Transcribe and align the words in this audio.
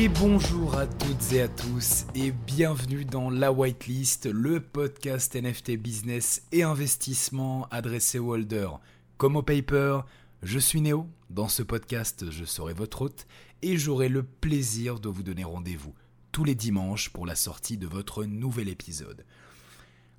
Et 0.00 0.08
bonjour 0.08 0.76
à 0.76 0.86
toutes 0.86 1.32
et 1.32 1.42
à 1.42 1.48
tous 1.48 2.04
et 2.14 2.30
bienvenue 2.30 3.04
dans 3.04 3.30
La 3.30 3.50
Whitelist, 3.50 4.26
le 4.26 4.60
podcast 4.60 5.34
NFT 5.34 5.72
business 5.72 6.46
et 6.52 6.62
investissement 6.62 7.66
adressé 7.72 8.20
aux 8.20 8.34
holders 8.34 8.78
comme 9.16 9.34
au 9.34 9.42
paper. 9.42 10.02
Je 10.44 10.60
suis 10.60 10.80
Néo, 10.80 11.08
dans 11.30 11.48
ce 11.48 11.64
podcast 11.64 12.26
je 12.30 12.44
serai 12.44 12.74
votre 12.74 13.02
hôte 13.02 13.26
et 13.62 13.76
j'aurai 13.76 14.08
le 14.08 14.22
plaisir 14.22 15.00
de 15.00 15.08
vous 15.08 15.24
donner 15.24 15.42
rendez-vous 15.42 15.94
tous 16.30 16.44
les 16.44 16.54
dimanches 16.54 17.08
pour 17.08 17.26
la 17.26 17.34
sortie 17.34 17.76
de 17.76 17.88
votre 17.88 18.24
nouvel 18.24 18.68
épisode. 18.68 19.24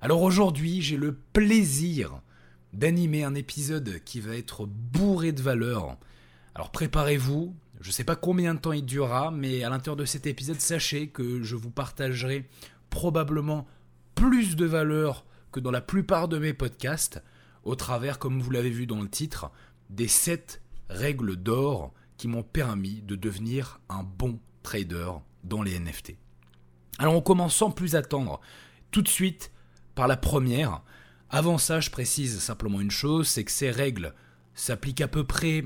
Alors 0.02 0.20
aujourd'hui 0.20 0.82
j'ai 0.82 0.98
le 0.98 1.14
plaisir 1.32 2.20
d'animer 2.74 3.24
un 3.24 3.34
épisode 3.34 3.98
qui 4.04 4.20
va 4.20 4.36
être 4.36 4.66
bourré 4.66 5.32
de 5.32 5.40
valeur. 5.40 5.96
Alors 6.54 6.70
préparez-vous, 6.70 7.54
je 7.80 7.88
ne 7.88 7.92
sais 7.92 8.04
pas 8.04 8.16
combien 8.16 8.54
de 8.54 8.60
temps 8.60 8.72
il 8.72 8.84
durera, 8.84 9.30
mais 9.30 9.64
à 9.64 9.70
l'intérieur 9.70 9.96
de 9.96 10.04
cet 10.04 10.26
épisode, 10.26 10.60
sachez 10.60 11.08
que 11.08 11.42
je 11.42 11.56
vous 11.56 11.70
partagerai 11.70 12.48
probablement 12.90 13.66
plus 14.14 14.56
de 14.56 14.66
valeur 14.66 15.24
que 15.52 15.60
dans 15.60 15.70
la 15.70 15.80
plupart 15.80 16.28
de 16.28 16.38
mes 16.38 16.52
podcasts, 16.52 17.22
au 17.64 17.74
travers, 17.74 18.18
comme 18.18 18.40
vous 18.40 18.50
l'avez 18.50 18.70
vu 18.70 18.86
dans 18.86 19.00
le 19.00 19.08
titre, 19.08 19.50
des 19.88 20.08
7 20.08 20.60
règles 20.88 21.36
d'or 21.36 21.92
qui 22.16 22.28
m'ont 22.28 22.42
permis 22.42 23.00
de 23.02 23.16
devenir 23.16 23.80
un 23.88 24.02
bon 24.02 24.38
trader 24.62 25.12
dans 25.44 25.62
les 25.62 25.78
NFT. 25.78 26.16
Alors 26.98 27.14
on 27.14 27.22
commence 27.22 27.56
sans 27.56 27.70
plus 27.70 27.96
attendre, 27.96 28.40
tout 28.90 29.02
de 29.02 29.08
suite 29.08 29.52
par 29.94 30.06
la 30.06 30.16
première. 30.16 30.82
Avant 31.30 31.58
ça, 31.58 31.80
je 31.80 31.90
précise 31.90 32.40
simplement 32.40 32.80
une 32.80 32.90
chose, 32.90 33.28
c'est 33.28 33.44
que 33.44 33.50
ces 33.50 33.70
règles 33.70 34.14
s'appliquent 34.54 35.00
à 35.00 35.08
peu 35.08 35.24
près 35.24 35.64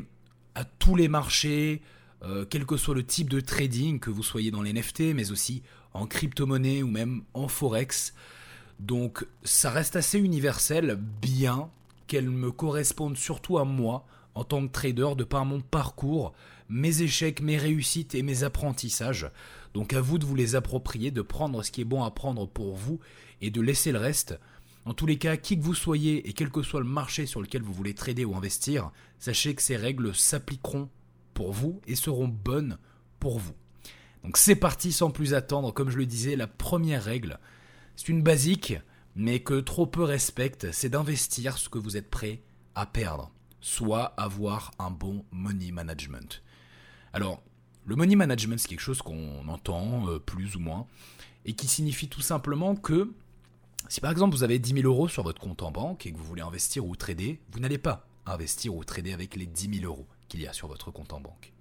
à 0.55 0.65
tous 0.65 0.97
les 0.97 1.09
marchés, 1.09 1.83
euh, 2.23 2.45
quel 2.49 2.65
que 2.65 2.77
soit 2.77 2.95
le 2.95 3.05
type 3.05 3.29
de 3.29 3.41
trading, 3.41 3.99
que 3.99 4.11
vous 4.11 4.23
soyez 4.23 4.51
dans 4.51 4.63
les 4.63 4.73
NFT, 4.73 5.15
mais 5.15 5.31
aussi 5.31 5.63
en 5.93 6.07
crypto-monnaie 6.07 6.83
ou 6.83 6.89
même 6.89 7.23
en 7.35 7.49
forex. 7.49 8.15
Donc 8.81 9.27
ça 9.43 9.71
reste 9.71 9.97
assez 9.97 10.19
universel, 10.19 10.99
bien 11.21 11.71
qu'elles 12.07 12.31
me 12.31 12.51
correspondent 12.51 13.17
surtout 13.17 13.59
à 13.59 13.65
moi 13.65 14.07
en 14.35 14.45
tant 14.45 14.67
que 14.67 14.73
trader 14.73 15.15
de 15.17 15.25
par 15.25 15.45
mon 15.45 15.61
parcours, 15.61 16.35
mes 16.69 17.03
échecs, 17.03 17.41
mes 17.41 17.57
réussites 17.57 18.15
et 18.15 18.23
mes 18.23 18.43
apprentissages. 18.43 19.31
Donc 19.75 19.93
à 19.93 20.01
vous 20.01 20.19
de 20.19 20.25
vous 20.25 20.35
les 20.35 20.57
approprier, 20.57 21.11
de 21.11 21.23
prendre 21.23 21.63
ce 21.63 21.71
qui 21.71 21.81
est 21.81 21.85
bon 21.85 22.03
à 22.03 22.11
prendre 22.11 22.47
pour 22.47 22.75
vous 22.75 23.01
et 23.41 23.51
de 23.51 23.61
laisser 23.61 23.93
le 23.93 23.99
reste. 23.99 24.39
En 24.87 24.93
tous 24.93 25.07
les 25.07 25.17
cas, 25.17 25.37
qui 25.37 25.59
que 25.59 25.65
vous 25.65 25.75
soyez 25.75 26.29
et 26.29 26.33
quel 26.35 26.51
que 26.51 26.63
soit 26.63 26.81
le 26.81 26.87
marché 26.87 27.27
sur 27.27 27.41
lequel 27.41 27.63
vous 27.63 27.73
voulez 27.73 27.95
trader 27.95 28.25
ou 28.25 28.37
investir, 28.37 28.91
sachez 29.19 29.55
que 29.55 29.63
ces 29.63 29.77
règles 29.77 30.15
s'appliqueront 30.15 30.91
pour 31.33 31.53
vous 31.53 31.81
et 31.87 31.97
seront 31.97 32.29
bonnes 32.29 32.79
pour 33.19 33.39
vous. 33.39 33.55
Donc 34.23 34.37
c'est 34.37 34.57
parti 34.57 34.93
sans 34.93 35.11
plus 35.11 35.35
attendre, 35.35 35.73
comme 35.73 35.91
je 35.91 35.99
le 35.99 36.07
disais, 36.07 36.37
la 36.37 36.47
première 36.47 37.03
règle, 37.03 37.39
c'est 37.97 38.09
une 38.09 38.23
basique, 38.23 38.75
mais 39.17 39.41
que 39.41 39.61
trop 39.61 39.87
peu 39.87 40.03
respectent, 40.03 40.73
c'est 40.73 40.89
d'investir 40.89 41.59
ce 41.59 41.69
que 41.69 41.79
vous 41.79 41.97
êtes 41.97 42.11
prêt 42.11 42.43
à 42.75 42.87
perdre, 42.87 43.31
soit 43.61 44.15
avoir 44.17 44.73
un 44.79 44.91
bon 44.91 45.25
money 45.31 45.71
management. 45.71 46.43
Alors, 47.13 47.43
le 47.87 47.97
money 47.97 48.17
management, 48.17 48.59
c'est 48.59 48.69
quelque 48.69 48.81
chose 48.81 49.03
qu'on 49.03 49.47
entend 49.49 50.09
euh, 50.09 50.19
plus 50.19 50.57
ou 50.57 50.61
moins, 50.61 50.87
et 51.45 51.55
qui 51.55 51.69
signifie 51.69 52.09
tout 52.09 52.23
simplement 52.23 52.75
que 52.75 53.13
si 53.89 54.01
par 54.01 54.11
exemple 54.11 54.35
vous 54.35 54.43
avez 54.43 54.59
10 54.59 54.75
000 54.83 54.87
euros 54.87 55.09
sur 55.09 55.23
votre 55.23 55.41
compte 55.41 55.63
en 55.63 55.71
banque 55.71 56.07
et 56.07 56.13
que 56.13 56.17
vous 56.17 56.25
voulez 56.25 56.43
investir 56.43 56.87
ou 56.87 56.97
trader, 56.97 57.41
vous 57.53 57.61
n'allez 57.61 57.79
pas 57.79 58.07
investir 58.27 58.75
ou 58.75 58.85
trader 58.85 59.13
avec 59.13 59.37
les 59.37 59.47
10 59.47 59.81
000 59.81 59.85
euros 59.85 60.07
qu'il 60.29 60.41
y 60.41 60.47
a 60.47 60.53
sur 60.53 60.69
votre 60.69 60.91
compte 60.91 61.13
en 61.13 61.21
banque. 61.21 61.53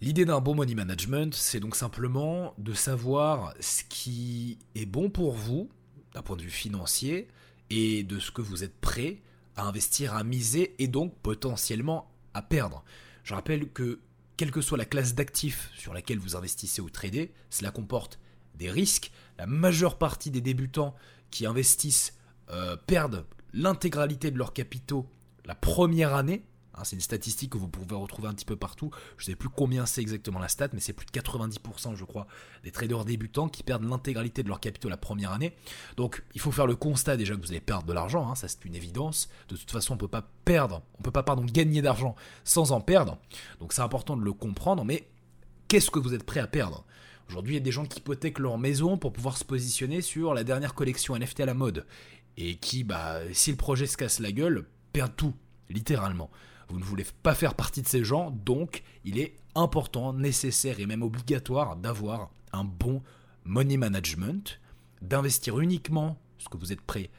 L'idée 0.00 0.24
d'un 0.24 0.40
bon 0.40 0.54
money 0.54 0.74
management, 0.74 1.34
c'est 1.34 1.60
donc 1.60 1.76
simplement 1.76 2.54
de 2.58 2.74
savoir 2.74 3.54
ce 3.60 3.82
qui 3.88 4.58
est 4.74 4.86
bon 4.86 5.08
pour 5.08 5.32
vous 5.32 5.68
d'un 6.14 6.22
point 6.22 6.36
de 6.36 6.42
vue 6.42 6.50
financier 6.50 7.28
et 7.70 8.04
de 8.04 8.18
ce 8.18 8.30
que 8.30 8.42
vous 8.42 8.64
êtes 8.64 8.78
prêt 8.80 9.22
à 9.56 9.66
investir, 9.66 10.14
à 10.14 10.24
miser 10.24 10.74
et 10.78 10.88
donc 10.88 11.14
potentiellement 11.22 12.10
à 12.34 12.42
perdre. 12.42 12.84
Je 13.22 13.34
rappelle 13.34 13.70
que 13.70 14.00
quelle 14.36 14.50
que 14.50 14.60
soit 14.60 14.78
la 14.78 14.84
classe 14.84 15.14
d'actifs 15.14 15.70
sur 15.76 15.94
laquelle 15.94 16.18
vous 16.18 16.36
investissez 16.36 16.82
ou 16.82 16.90
tradez, 16.90 17.32
cela 17.50 17.70
comporte 17.70 18.18
des 18.56 18.70
risques. 18.70 19.12
La 19.38 19.46
majeure 19.46 19.96
partie 19.96 20.30
des 20.30 20.40
débutants 20.40 20.94
qui 21.34 21.46
investissent 21.46 22.14
euh, 22.50 22.76
perdent 22.86 23.26
l'intégralité 23.52 24.30
de 24.30 24.38
leurs 24.38 24.52
capitaux 24.52 25.06
la 25.44 25.54
première 25.54 26.14
année 26.14 26.44
Hein, 26.76 26.82
c'est 26.82 26.96
une 26.96 27.02
statistique 27.02 27.50
que 27.50 27.58
vous 27.58 27.68
pouvez 27.68 27.94
retrouver 27.94 28.28
un 28.28 28.34
petit 28.34 28.44
peu 28.44 28.56
partout. 28.56 28.90
Je 29.16 29.26
sais 29.26 29.36
plus 29.36 29.48
combien 29.48 29.86
c'est 29.86 30.00
exactement 30.00 30.40
la 30.40 30.48
stat, 30.48 30.68
mais 30.72 30.80
c'est 30.80 30.92
plus 30.92 31.06
de 31.06 31.12
90%, 31.12 31.94
je 31.94 32.04
crois, 32.04 32.26
des 32.64 32.72
traders 32.72 33.04
débutants 33.04 33.48
qui 33.48 33.62
perdent 33.62 33.84
l'intégralité 33.84 34.42
de 34.42 34.48
leur 34.48 34.60
capital 34.60 34.90
la 34.90 34.96
première 34.96 35.32
année. 35.32 35.54
Donc, 35.96 36.24
il 36.34 36.40
faut 36.40 36.50
faire 36.50 36.66
le 36.66 36.74
constat 36.74 37.16
déjà 37.16 37.36
que 37.36 37.40
vous 37.40 37.50
allez 37.50 37.60
perdre 37.60 37.86
de 37.86 37.92
l'argent. 37.92 38.28
Hein, 38.28 38.34
ça, 38.34 38.48
c'est 38.48 38.64
une 38.64 38.74
évidence. 38.74 39.28
De 39.48 39.56
toute 39.56 39.70
façon, 39.70 39.92
on 39.92 39.96
ne 39.96 40.00
peut 40.00 40.08
pas 40.08 40.28
perdre, 40.44 40.82
on 40.98 41.02
peut 41.02 41.12
pas 41.12 41.22
pardon 41.22 41.44
gagner 41.44 41.80
d'argent 41.80 42.16
sans 42.42 42.72
en 42.72 42.80
perdre. 42.80 43.18
Donc, 43.60 43.72
c'est 43.72 43.82
important 43.82 44.16
de 44.16 44.24
le 44.24 44.32
comprendre. 44.32 44.84
Mais 44.84 45.08
qu'est-ce 45.68 45.90
que 45.90 46.00
vous 46.00 46.14
êtes 46.14 46.24
prêt 46.24 46.40
à 46.40 46.48
perdre? 46.48 46.84
Aujourd'hui, 47.28 47.54
il 47.54 47.58
y 47.58 47.60
a 47.60 47.64
des 47.64 47.72
gens 47.72 47.86
qui 47.86 47.98
hypothèquent 47.98 48.38
leur 48.38 48.58
maison 48.58 48.98
pour 48.98 49.12
pouvoir 49.12 49.36
se 49.36 49.44
positionner 49.44 50.00
sur 50.00 50.34
la 50.34 50.44
dernière 50.44 50.74
collection 50.74 51.16
NFT 51.16 51.40
à 51.40 51.46
la 51.46 51.54
mode. 51.54 51.86
Et 52.36 52.56
qui, 52.56 52.84
bah, 52.84 53.20
si 53.32 53.50
le 53.50 53.56
projet 53.56 53.86
se 53.86 53.96
casse 53.96 54.20
la 54.20 54.32
gueule, 54.32 54.66
perdent 54.92 55.16
tout, 55.16 55.34
littéralement. 55.70 56.30
Vous 56.68 56.78
ne 56.78 56.84
voulez 56.84 57.06
pas 57.22 57.34
faire 57.34 57.54
partie 57.54 57.82
de 57.82 57.88
ces 57.88 58.04
gens, 58.04 58.30
donc 58.30 58.82
il 59.04 59.18
est 59.18 59.36
important, 59.54 60.12
nécessaire 60.12 60.80
et 60.80 60.86
même 60.86 61.02
obligatoire 61.02 61.76
d'avoir 61.76 62.30
un 62.52 62.64
bon 62.64 63.02
money 63.44 63.76
management, 63.76 64.60
d'investir 65.02 65.60
uniquement 65.60 66.18
ce 66.38 66.48
que 66.48 66.56
vous 66.56 66.72
êtes 66.72 66.80
prêt 66.80 67.10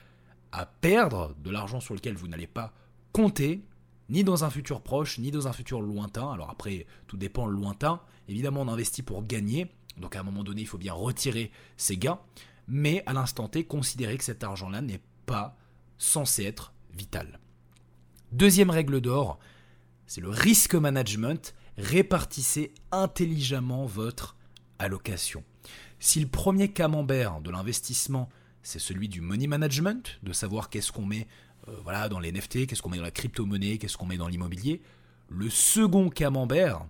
à 0.51 0.65
perdre, 0.65 1.35
de 1.43 1.49
l'argent 1.51 1.79
sur 1.79 1.93
lequel 1.93 2.15
vous 2.15 2.27
n'allez 2.27 2.47
pas 2.47 2.73
compter, 3.11 3.61
ni 4.09 4.23
dans 4.23 4.43
un 4.43 4.49
futur 4.49 4.81
proche, 4.81 5.19
ni 5.19 5.31
dans 5.31 5.47
un 5.47 5.53
futur 5.53 5.81
lointain. 5.81 6.31
Alors 6.31 6.49
après, 6.49 6.85
tout 7.07 7.17
dépend 7.17 7.45
lointain. 7.45 8.01
Évidemment, 8.27 8.61
on 8.61 8.67
investit 8.67 9.03
pour 9.03 9.25
gagner, 9.25 9.67
donc 9.97 10.15
à 10.15 10.19
un 10.19 10.23
moment 10.23 10.43
donné, 10.43 10.61
il 10.61 10.67
faut 10.67 10.77
bien 10.77 10.93
retirer 10.93 11.51
ses 11.77 11.97
gains, 11.97 12.19
mais 12.67 13.03
à 13.05 13.13
l'instant 13.13 13.47
T, 13.47 13.63
considérez 13.65 14.17
que 14.17 14.23
cet 14.23 14.43
argent-là 14.43 14.81
n'est 14.81 15.01
pas 15.25 15.55
censé 15.97 16.43
être 16.43 16.73
vital. 16.93 17.39
Deuxième 18.31 18.69
règle 18.69 19.01
d'or, 19.01 19.39
c'est 20.07 20.21
le 20.21 20.29
risque 20.29 20.75
management. 20.75 21.53
Répartissez 21.77 22.73
intelligemment 22.91 23.85
votre 23.85 24.35
allocation. 24.79 25.43
Si 25.99 26.19
le 26.19 26.27
premier 26.27 26.71
camembert 26.71 27.41
de 27.41 27.49
l'investissement, 27.49 28.29
c'est 28.63 28.79
celui 28.79 29.09
du 29.09 29.21
money 29.21 29.47
management, 29.47 30.19
de 30.23 30.33
savoir 30.33 30.69
qu'est-ce 30.69 30.91
qu'on 30.91 31.05
met 31.05 31.27
euh, 31.67 31.75
voilà, 31.83 32.09
dans 32.09 32.19
les 32.19 32.31
NFT, 32.31 32.67
qu'est-ce 32.67 32.81
qu'on 32.81 32.89
met 32.89 32.97
dans 32.97 33.03
la 33.03 33.11
crypto-monnaie, 33.11 33.77
qu'est-ce 33.77 33.97
qu'on 33.97 34.05
met 34.05 34.17
dans 34.17 34.27
l'immobilier, 34.27 34.81
le 35.29 35.49
second 35.49 36.09
camembert, 36.09 36.85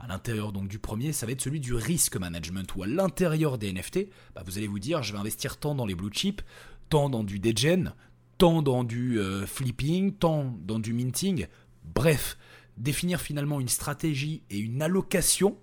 à 0.00 0.06
l'intérieur 0.06 0.52
donc 0.52 0.68
du 0.68 0.78
premier, 0.78 1.12
ça 1.12 1.26
va 1.26 1.32
être 1.32 1.40
celui 1.40 1.60
du 1.60 1.74
risk 1.74 2.16
management, 2.16 2.74
ou 2.74 2.82
à 2.82 2.86
l'intérieur 2.86 3.58
des 3.58 3.72
NFT, 3.72 4.08
bah, 4.34 4.42
vous 4.44 4.58
allez 4.58 4.66
vous 4.66 4.78
dire, 4.78 5.02
je 5.02 5.12
vais 5.12 5.18
investir 5.18 5.58
tant 5.58 5.74
dans 5.74 5.86
les 5.86 5.94
blue 5.94 6.10
chips, 6.10 6.42
tant 6.88 7.10
dans 7.10 7.22
du 7.22 7.38
degen, 7.38 7.94
tant 8.38 8.62
dans 8.62 8.82
du 8.82 9.18
euh, 9.18 9.46
flipping, 9.46 10.14
tant 10.14 10.56
dans 10.62 10.78
du 10.78 10.94
minting. 10.94 11.46
Bref, 11.84 12.38
définir 12.78 13.20
finalement 13.20 13.60
une 13.60 13.68
stratégie 13.68 14.42
et 14.48 14.58
une 14.58 14.80
allocation 14.80 15.58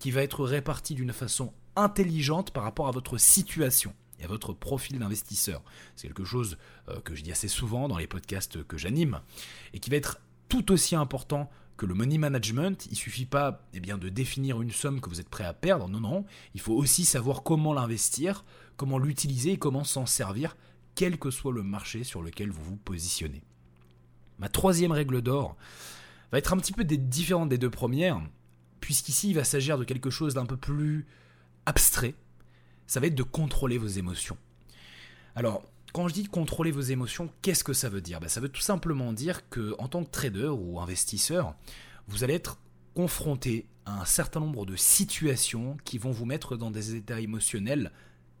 qui 0.00 0.10
va 0.10 0.22
être 0.22 0.44
répartie 0.44 0.94
d'une 0.94 1.12
façon 1.12 1.52
intelligente 1.76 2.50
par 2.50 2.64
rapport 2.64 2.88
à 2.88 2.90
votre 2.90 3.18
situation 3.18 3.94
et 4.18 4.24
à 4.24 4.26
votre 4.26 4.52
profil 4.52 4.98
d'investisseur. 4.98 5.62
C'est 5.94 6.08
quelque 6.08 6.24
chose 6.24 6.58
euh, 6.88 7.00
que 7.00 7.14
je 7.14 7.22
dis 7.22 7.30
assez 7.30 7.48
souvent 7.48 7.88
dans 7.88 7.98
les 7.98 8.08
podcasts 8.08 8.64
que 8.64 8.76
j'anime 8.76 9.20
et 9.72 9.78
qui 9.78 9.90
va 9.90 9.96
être 9.96 10.20
tout 10.48 10.72
aussi 10.72 10.96
important 10.96 11.48
le 11.86 11.94
money 11.94 12.18
management. 12.18 12.86
Il 12.90 12.96
suffit 12.96 13.26
pas 13.26 13.66
eh 13.74 13.80
bien, 13.80 13.98
de 13.98 14.08
définir 14.08 14.60
une 14.60 14.70
somme 14.70 15.00
que 15.00 15.08
vous 15.08 15.20
êtes 15.20 15.28
prêt 15.28 15.44
à 15.44 15.54
perdre. 15.54 15.88
Non, 15.88 16.00
non. 16.00 16.24
Il 16.54 16.60
faut 16.60 16.74
aussi 16.74 17.04
savoir 17.04 17.42
comment 17.42 17.72
l'investir, 17.72 18.44
comment 18.76 18.98
l'utiliser 18.98 19.52
et 19.52 19.58
comment 19.58 19.84
s'en 19.84 20.06
servir 20.06 20.56
quel 20.94 21.18
que 21.18 21.30
soit 21.30 21.52
le 21.52 21.62
marché 21.62 22.04
sur 22.04 22.22
lequel 22.22 22.50
vous 22.50 22.62
vous 22.62 22.76
positionnez. 22.76 23.42
Ma 24.38 24.48
troisième 24.48 24.92
règle 24.92 25.22
d'or 25.22 25.56
va 26.32 26.38
être 26.38 26.52
un 26.52 26.56
petit 26.56 26.72
peu 26.72 26.84
différente 26.84 27.48
des 27.48 27.58
deux 27.58 27.70
premières, 27.70 28.20
puisqu'ici 28.80 29.30
il 29.30 29.34
va 29.34 29.44
s'agir 29.44 29.78
de 29.78 29.84
quelque 29.84 30.10
chose 30.10 30.34
d'un 30.34 30.46
peu 30.46 30.56
plus 30.56 31.06
abstrait. 31.66 32.14
Ça 32.86 33.00
va 33.00 33.06
être 33.06 33.14
de 33.14 33.22
contrôler 33.22 33.78
vos 33.78 33.86
émotions. 33.86 34.36
Alors, 35.34 35.62
quand 35.92 36.08
je 36.08 36.14
dis 36.14 36.24
contrôler 36.24 36.70
vos 36.70 36.80
émotions, 36.80 37.30
qu'est-ce 37.42 37.64
que 37.64 37.72
ça 37.72 37.88
veut 37.88 38.00
dire? 38.00 38.20
Ben, 38.20 38.28
Ça 38.28 38.40
veut 38.40 38.48
tout 38.48 38.60
simplement 38.60 39.12
dire 39.12 39.48
que 39.48 39.74
en 39.78 39.88
tant 39.88 40.04
que 40.04 40.10
trader 40.10 40.48
ou 40.48 40.80
investisseur, 40.80 41.54
vous 42.08 42.24
allez 42.24 42.34
être 42.34 42.58
confronté 42.94 43.66
à 43.86 44.00
un 44.00 44.04
certain 44.04 44.40
nombre 44.40 44.66
de 44.66 44.76
situations 44.76 45.76
qui 45.84 45.98
vont 45.98 46.10
vous 46.10 46.26
mettre 46.26 46.56
dans 46.56 46.70
des 46.70 46.94
états 46.94 47.20
émotionnels 47.20 47.92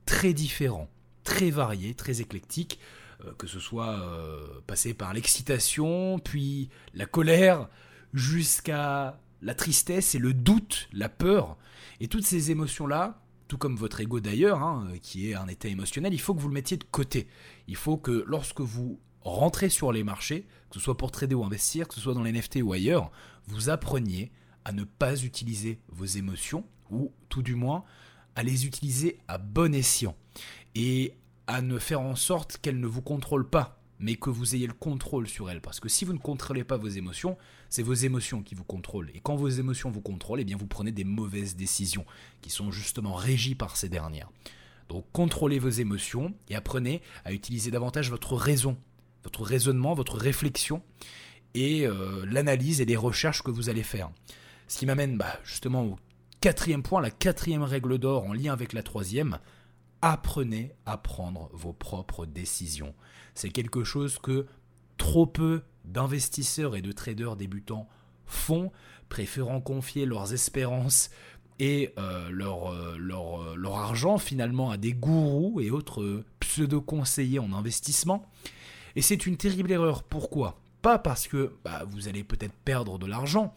très 0.06 0.32
différents 0.32 0.88
très 1.24 1.50
varié, 1.50 1.94
très 1.94 2.20
éclectique, 2.20 2.80
euh, 3.24 3.32
que 3.38 3.46
ce 3.46 3.60
soit 3.60 4.00
euh, 4.00 4.60
passé 4.66 4.94
par 4.94 5.12
l'excitation, 5.12 6.18
puis 6.18 6.70
la 6.94 7.06
colère, 7.06 7.68
jusqu'à 8.12 9.20
la 9.42 9.54
tristesse 9.54 10.14
et 10.14 10.18
le 10.18 10.34
doute, 10.34 10.88
la 10.92 11.08
peur. 11.08 11.56
Et 12.00 12.08
toutes 12.08 12.26
ces 12.26 12.50
émotions-là, 12.50 13.22
tout 13.50 13.58
comme 13.58 13.74
votre 13.74 14.00
ego 14.00 14.20
d'ailleurs, 14.20 14.62
hein, 14.62 14.86
qui 15.02 15.28
est 15.28 15.34
un 15.34 15.48
état 15.48 15.66
émotionnel, 15.66 16.14
il 16.14 16.20
faut 16.20 16.34
que 16.36 16.40
vous 16.40 16.46
le 16.46 16.54
mettiez 16.54 16.76
de 16.76 16.84
côté. 16.84 17.26
Il 17.66 17.74
faut 17.74 17.96
que 17.96 18.22
lorsque 18.28 18.60
vous 18.60 19.00
rentrez 19.22 19.68
sur 19.68 19.90
les 19.90 20.04
marchés, 20.04 20.46
que 20.70 20.76
ce 20.76 20.80
soit 20.80 20.96
pour 20.96 21.10
trader 21.10 21.34
ou 21.34 21.42
investir, 21.42 21.88
que 21.88 21.94
ce 21.94 22.00
soit 22.00 22.14
dans 22.14 22.22
les 22.22 22.30
NFT 22.30 22.60
ou 22.62 22.72
ailleurs, 22.72 23.10
vous 23.48 23.68
appreniez 23.68 24.30
à 24.64 24.70
ne 24.70 24.84
pas 24.84 25.20
utiliser 25.24 25.80
vos 25.88 26.04
émotions, 26.04 26.64
ou 26.90 27.12
tout 27.28 27.42
du 27.42 27.56
moins 27.56 27.82
à 28.36 28.44
les 28.44 28.66
utiliser 28.66 29.18
à 29.26 29.38
bon 29.38 29.74
escient, 29.74 30.14
et 30.76 31.14
à 31.48 31.60
ne 31.60 31.80
faire 31.80 32.02
en 32.02 32.14
sorte 32.14 32.58
qu'elles 32.58 32.78
ne 32.78 32.86
vous 32.86 33.02
contrôlent 33.02 33.50
pas 33.50 33.79
mais 34.00 34.16
que 34.16 34.30
vous 34.30 34.54
ayez 34.54 34.66
le 34.66 34.72
contrôle 34.72 35.28
sur 35.28 35.50
elles. 35.50 35.60
Parce 35.60 35.78
que 35.78 35.88
si 35.88 36.04
vous 36.04 36.12
ne 36.12 36.18
contrôlez 36.18 36.64
pas 36.64 36.76
vos 36.76 36.88
émotions, 36.88 37.36
c'est 37.68 37.82
vos 37.82 37.94
émotions 37.94 38.42
qui 38.42 38.54
vous 38.54 38.64
contrôlent. 38.64 39.10
Et 39.14 39.20
quand 39.20 39.36
vos 39.36 39.48
émotions 39.48 39.90
vous 39.90 40.00
contrôlent, 40.00 40.40
eh 40.40 40.44
bien 40.44 40.56
vous 40.56 40.66
prenez 40.66 40.90
des 40.90 41.04
mauvaises 41.04 41.54
décisions, 41.54 42.06
qui 42.40 42.50
sont 42.50 42.70
justement 42.72 43.14
régies 43.14 43.54
par 43.54 43.76
ces 43.76 43.88
dernières. 43.88 44.30
Donc 44.88 45.04
contrôlez 45.12 45.58
vos 45.58 45.68
émotions 45.68 46.34
et 46.48 46.56
apprenez 46.56 47.02
à 47.24 47.32
utiliser 47.32 47.70
davantage 47.70 48.10
votre 48.10 48.34
raison, 48.34 48.76
votre 49.22 49.42
raisonnement, 49.42 49.94
votre 49.94 50.16
réflexion 50.16 50.82
et 51.54 51.86
euh, 51.86 52.24
l'analyse 52.26 52.80
et 52.80 52.84
les 52.84 52.96
recherches 52.96 53.42
que 53.42 53.50
vous 53.50 53.68
allez 53.68 53.82
faire. 53.82 54.10
Ce 54.66 54.78
qui 54.78 54.86
m'amène 54.86 55.16
bah, 55.16 55.38
justement 55.44 55.84
au 55.84 55.98
quatrième 56.40 56.82
point, 56.82 57.00
la 57.00 57.10
quatrième 57.10 57.62
règle 57.62 57.98
d'or 57.98 58.24
en 58.24 58.32
lien 58.32 58.52
avec 58.52 58.72
la 58.72 58.82
troisième, 58.82 59.38
apprenez 60.02 60.72
à 60.86 60.96
prendre 60.96 61.50
vos 61.52 61.72
propres 61.72 62.26
décisions. 62.26 62.94
C'est 63.34 63.50
quelque 63.50 63.84
chose 63.84 64.18
que 64.18 64.46
trop 64.96 65.26
peu 65.26 65.62
d'investisseurs 65.84 66.76
et 66.76 66.82
de 66.82 66.92
traders 66.92 67.36
débutants 67.36 67.88
font, 68.26 68.70
préférant 69.08 69.60
confier 69.60 70.06
leurs 70.06 70.32
espérances 70.32 71.10
et 71.58 71.92
euh, 71.98 72.30
leur, 72.30 72.72
euh, 72.72 72.96
euh, 72.98 73.54
leur, 73.54 73.76
argent 73.76 74.18
finalement 74.18 74.70
à 74.70 74.78
des 74.78 74.94
gourous 74.94 75.60
et 75.60 75.70
autres 75.70 76.24
pseudo-conseillers 76.40 77.38
en 77.38 77.52
investissement. 77.52 78.26
Et 78.96 79.02
c'est 79.02 79.26
une 79.26 79.36
terrible 79.36 79.70
erreur. 79.70 80.02
Pourquoi? 80.02 80.58
Pas 80.80 80.98
parce 80.98 81.28
que 81.28 81.52
bah, 81.64 81.84
vous 81.86 82.08
allez 82.08 82.24
peut-être 82.24 82.54
perdre 82.64 82.98
de 82.98 83.06
l'argent, 83.06 83.54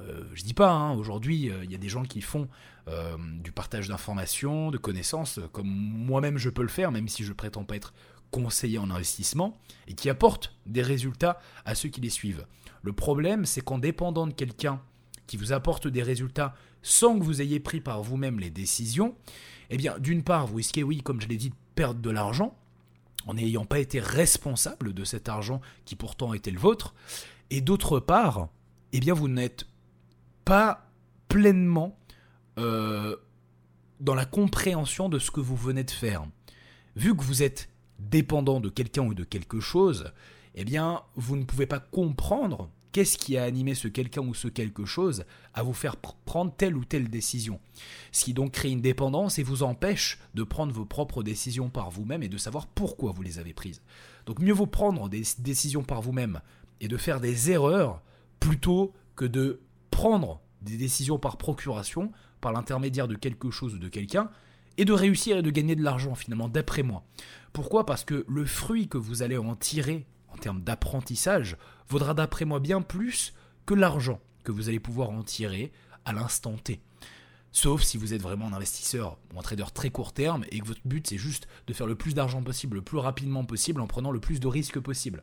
euh, 0.00 0.24
je 0.34 0.42
dis 0.42 0.54
pas, 0.54 0.70
hein, 0.70 0.94
aujourd'hui, 0.94 1.50
euh, 1.50 1.64
il 1.64 1.72
y 1.72 1.74
a 1.74 1.78
des 1.78 1.88
gens 1.88 2.04
qui 2.04 2.20
font 2.20 2.48
euh, 2.88 3.16
du 3.42 3.52
partage 3.52 3.88
d'informations, 3.88 4.70
de 4.70 4.78
connaissances, 4.78 5.40
comme 5.52 5.68
moi-même 5.68 6.38
je 6.38 6.50
peux 6.50 6.62
le 6.62 6.68
faire, 6.68 6.92
même 6.92 7.08
si 7.08 7.24
je 7.24 7.32
prétends 7.32 7.64
pas 7.64 7.76
être 7.76 7.94
conseiller 8.30 8.78
en 8.78 8.90
investissement, 8.90 9.58
et 9.86 9.94
qui 9.94 10.10
apportent 10.10 10.54
des 10.66 10.82
résultats 10.82 11.38
à 11.64 11.74
ceux 11.74 11.88
qui 11.88 12.00
les 12.00 12.10
suivent. 12.10 12.46
Le 12.82 12.92
problème, 12.92 13.46
c'est 13.46 13.62
qu'en 13.62 13.78
dépendant 13.78 14.26
de 14.26 14.32
quelqu'un 14.32 14.80
qui 15.26 15.36
vous 15.36 15.52
apporte 15.52 15.88
des 15.88 16.02
résultats 16.02 16.54
sans 16.82 17.18
que 17.18 17.24
vous 17.24 17.42
ayez 17.42 17.58
pris 17.58 17.80
par 17.80 18.02
vous-même 18.02 18.38
les 18.38 18.50
décisions, 18.50 19.16
eh 19.70 19.76
bien, 19.76 19.98
d'une 19.98 20.22
part, 20.22 20.46
vous 20.46 20.56
risquez, 20.56 20.82
oui, 20.82 21.02
comme 21.02 21.20
je 21.20 21.26
l'ai 21.26 21.36
dit, 21.36 21.50
de 21.50 21.56
perdre 21.74 22.00
de 22.00 22.10
l'argent, 22.10 22.56
en 23.26 23.34
n'ayant 23.34 23.64
pas 23.64 23.80
été 23.80 23.98
responsable 23.98 24.92
de 24.92 25.04
cet 25.04 25.28
argent 25.28 25.60
qui 25.84 25.96
pourtant 25.96 26.32
était 26.32 26.52
le 26.52 26.60
vôtre, 26.60 26.94
et 27.50 27.60
d'autre 27.60 27.98
part, 27.98 28.48
eh 28.92 29.00
bien, 29.00 29.14
vous 29.14 29.28
n'êtes 29.28 29.66
pas 30.46 30.88
pleinement 31.28 31.98
euh, 32.58 33.16
dans 34.00 34.14
la 34.14 34.24
compréhension 34.24 35.10
de 35.10 35.18
ce 35.18 35.30
que 35.30 35.40
vous 35.40 35.56
venez 35.56 35.84
de 35.84 35.90
faire. 35.90 36.24
Vu 36.94 37.14
que 37.14 37.22
vous 37.22 37.42
êtes 37.42 37.68
dépendant 37.98 38.60
de 38.60 38.70
quelqu'un 38.70 39.02
ou 39.02 39.12
de 39.12 39.24
quelque 39.24 39.60
chose, 39.60 40.12
eh 40.54 40.64
bien, 40.64 41.02
vous 41.16 41.36
ne 41.36 41.44
pouvez 41.44 41.66
pas 41.66 41.80
comprendre 41.80 42.70
qu'est-ce 42.92 43.18
qui 43.18 43.36
a 43.36 43.42
animé 43.42 43.74
ce 43.74 43.88
quelqu'un 43.88 44.22
ou 44.22 44.34
ce 44.34 44.48
quelque 44.48 44.86
chose 44.86 45.24
à 45.52 45.62
vous 45.62 45.74
faire 45.74 45.96
prendre 45.96 46.54
telle 46.56 46.76
ou 46.76 46.84
telle 46.84 47.10
décision. 47.10 47.60
Ce 48.12 48.24
qui 48.24 48.32
donc 48.32 48.52
crée 48.52 48.70
une 48.70 48.80
dépendance 48.80 49.38
et 49.38 49.42
vous 49.42 49.64
empêche 49.64 50.18
de 50.34 50.44
prendre 50.44 50.72
vos 50.72 50.86
propres 50.86 51.22
décisions 51.22 51.68
par 51.70 51.90
vous-même 51.90 52.22
et 52.22 52.28
de 52.28 52.38
savoir 52.38 52.68
pourquoi 52.68 53.12
vous 53.12 53.22
les 53.22 53.38
avez 53.38 53.52
prises. 53.52 53.82
Donc 54.26 54.38
mieux 54.38 54.54
vaut 54.54 54.66
prendre 54.66 55.08
des 55.08 55.24
décisions 55.40 55.82
par 55.82 56.00
vous-même 56.00 56.40
et 56.80 56.88
de 56.88 56.96
faire 56.96 57.20
des 57.20 57.50
erreurs 57.50 58.00
plutôt 58.38 58.94
que 59.16 59.24
de 59.24 59.60
prendre 59.96 60.42
des 60.60 60.76
décisions 60.76 61.18
par 61.18 61.38
procuration, 61.38 62.12
par 62.42 62.52
l'intermédiaire 62.52 63.08
de 63.08 63.14
quelque 63.14 63.50
chose 63.50 63.76
ou 63.76 63.78
de 63.78 63.88
quelqu'un, 63.88 64.28
et 64.76 64.84
de 64.84 64.92
réussir 64.92 65.38
et 65.38 65.42
de 65.42 65.48
gagner 65.48 65.74
de 65.74 65.82
l'argent 65.82 66.14
finalement, 66.14 66.50
d'après 66.50 66.82
moi. 66.82 67.02
Pourquoi? 67.54 67.86
Parce 67.86 68.04
que 68.04 68.26
le 68.28 68.44
fruit 68.44 68.88
que 68.88 68.98
vous 68.98 69.22
allez 69.22 69.38
en 69.38 69.56
tirer 69.56 70.04
en 70.28 70.36
termes 70.36 70.60
d'apprentissage 70.60 71.56
vaudra 71.88 72.12
d'après 72.12 72.44
moi 72.44 72.60
bien 72.60 72.82
plus 72.82 73.32
que 73.64 73.72
l'argent 73.72 74.20
que 74.44 74.52
vous 74.52 74.68
allez 74.68 74.80
pouvoir 74.80 75.08
en 75.08 75.22
tirer 75.22 75.72
à 76.04 76.12
l'instant 76.12 76.58
T. 76.58 76.82
Sauf 77.50 77.82
si 77.82 77.96
vous 77.96 78.12
êtes 78.12 78.20
vraiment 78.20 78.48
un 78.48 78.52
investisseur 78.52 79.16
ou 79.34 79.38
un 79.38 79.42
trader 79.42 79.64
très 79.72 79.88
court 79.88 80.12
terme 80.12 80.44
et 80.50 80.60
que 80.60 80.66
votre 80.66 80.82
but 80.84 81.06
c'est 81.06 81.16
juste 81.16 81.48
de 81.68 81.72
faire 81.72 81.86
le 81.86 81.94
plus 81.94 82.12
d'argent 82.12 82.42
possible, 82.42 82.76
le 82.76 82.82
plus 82.82 82.98
rapidement 82.98 83.46
possible 83.46 83.80
en 83.80 83.86
prenant 83.86 84.10
le 84.10 84.20
plus 84.20 84.40
de 84.40 84.46
risques 84.46 84.78
possible. 84.78 85.22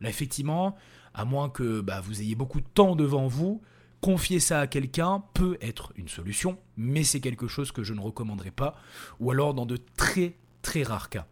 Là 0.00 0.08
effectivement, 0.08 0.74
à 1.14 1.24
moins 1.24 1.48
que 1.48 1.80
bah, 1.80 2.00
vous 2.00 2.22
ayez 2.22 2.34
beaucoup 2.34 2.60
de 2.60 2.66
temps 2.74 2.96
devant 2.96 3.28
vous, 3.28 3.62
Confier 4.00 4.40
ça 4.40 4.60
à 4.60 4.66
quelqu'un 4.66 5.22
peut 5.34 5.58
être 5.60 5.92
une 5.96 6.08
solution, 6.08 6.58
mais 6.76 7.04
c'est 7.04 7.20
quelque 7.20 7.48
chose 7.48 7.70
que 7.70 7.82
je 7.82 7.92
ne 7.92 8.00
recommanderais 8.00 8.50
pas, 8.50 8.74
ou 9.18 9.30
alors 9.30 9.52
dans 9.52 9.66
de 9.66 9.78
très 9.96 10.36
très 10.62 10.82
rares 10.82 11.10
cas. 11.10 11.26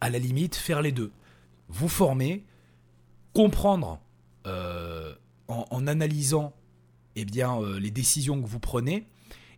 À 0.00 0.10
la 0.10 0.18
limite, 0.18 0.56
faire 0.56 0.82
les 0.82 0.92
deux. 0.92 1.12
Vous 1.68 1.88
former, 1.88 2.44
comprendre 3.34 4.00
euh, 4.46 5.14
en, 5.46 5.86
analysant 5.86 6.54
eh 7.16 7.24
bien, 7.24 7.60
euh, 7.60 7.78
les 7.78 7.90
décisions 7.90 8.40
que 8.40 8.46
vous 8.46 8.60
prenez, 8.60 9.06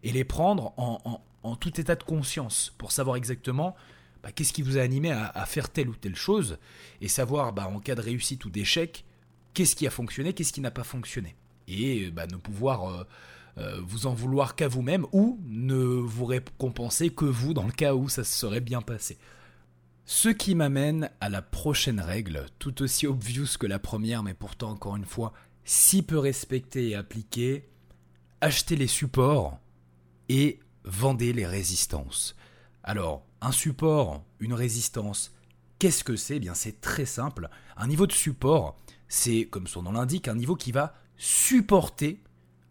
et 0.03 0.13
les 0.13 0.25
prendre 0.25 0.75
en, 0.77 1.57
tout 1.57 1.81
état 1.81 1.95
de 1.95 2.03
conscience, 2.03 2.75
pour 2.77 2.93
savoir 2.93 3.17
exactement 3.17 3.75
bah, 4.23 4.33
qu'est-ce 4.33 4.53
qui 4.53 4.63
vous 4.63 4.79
a 4.79 4.81
animé 4.81 5.11
à, 5.13 5.47
faire 5.47 5.71
telle 5.71 5.89
ou 5.89 5.95
telle 5.95 6.17
chose, 6.17 6.59
et 7.01 7.09
savoir 7.09 7.53
bah, 7.53 7.69
en 7.69 7.79
cas 7.79 7.95
de 7.95 8.01
réussite 8.01 8.45
ou 8.45 8.51
d'échec, 8.51 9.05
qu'est-ce 9.55 9.77
qui 9.77 9.87
a 9.87 9.91
fonctionné, 9.91 10.33
qu'est-ce 10.33 10.53
qui 10.53 10.61
n'a 10.61 10.71
pas 10.71 10.85
fonctionné 10.85 11.37
et 11.69 12.11
bah, 12.11 12.27
ne 12.27 12.37
pouvoir 12.37 12.89
euh, 12.89 13.05
euh, 13.59 13.81
vous 13.83 14.07
en 14.07 14.15
vouloir 14.15 14.57
qu'à 14.57 14.69
vous-même 14.69 15.07
ou 15.13 15.41
ne 15.47 15.75
vous 15.75 16.25
récompenser 16.25 17.11
que 17.11 17.25
vous 17.25 17.55
dans 17.55 17.67
le 17.67 17.73
cas 17.73 17.95
où 17.95 18.09
ça 18.09 18.25
se 18.25 18.35
serait 18.35 18.61
bien 18.61 18.81
passé. 18.81 19.19
Ce 20.05 20.29
qui 20.29 20.55
m'amène 20.55 21.11
à 21.21 21.29
la 21.29 21.43
prochaine 21.43 22.01
règle, 22.01 22.47
tout 22.59 22.83
aussi 22.83 23.07
obvious 23.07 23.57
que 23.59 23.67
la 23.67 23.79
première, 23.79 24.23
mais 24.23 24.35
pourtant 24.35 24.71
encore 24.71 24.97
une 24.97 25.05
fois 25.05 25.33
si 25.65 26.03
peu 26.03 26.19
respectée 26.19 26.91
et 26.91 26.95
appliquée, 26.95 27.69
achetez 28.41 28.77
les 28.77 28.89
supports 28.89 29.59
et 30.29 30.59
vendez 30.85 31.33
les 31.33 31.47
résistances. 31.47 32.35
Alors, 32.83 33.25
un 33.41 33.53
support, 33.53 34.25
une 34.41 34.55
résistance, 34.55 35.33
qu'est-ce 35.79 36.05
que 36.05 36.17
c'est? 36.17 36.37
Eh 36.37 36.41
Bien, 36.41 36.55
c'est 36.55 36.81
très 36.81 37.07
simple. 37.07 37.49
Un 37.77 37.87
niveau 37.87 38.07
de 38.07 38.13
support, 38.13 38.77
c'est, 39.09 39.45
comme 39.45 39.67
son 39.67 39.83
nom 39.83 39.93
l'indique, 39.93 40.27
un 40.27 40.35
niveau 40.35 40.57
qui 40.57 40.73
va 40.73 40.95
supporter 41.23 42.21